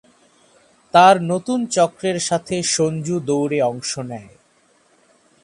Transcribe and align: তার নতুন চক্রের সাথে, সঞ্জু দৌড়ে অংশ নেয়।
তার 0.93 1.15
নতুন 1.23 1.59
চক্রের 1.67 2.17
সাথে, 2.19 2.55
সঞ্জু 2.75 3.15
দৌড়ে 3.19 3.59
অংশ 3.61 3.91
নেয়। 4.01 4.31